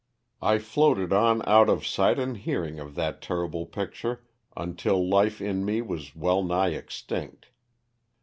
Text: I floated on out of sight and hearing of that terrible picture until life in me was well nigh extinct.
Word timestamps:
I 0.41 0.57
floated 0.57 1.13
on 1.13 1.43
out 1.47 1.69
of 1.69 1.85
sight 1.85 2.17
and 2.17 2.35
hearing 2.35 2.79
of 2.79 2.95
that 2.95 3.21
terrible 3.21 3.67
picture 3.67 4.23
until 4.57 5.07
life 5.07 5.39
in 5.39 5.63
me 5.63 5.83
was 5.83 6.15
well 6.15 6.41
nigh 6.41 6.69
extinct. 6.69 7.49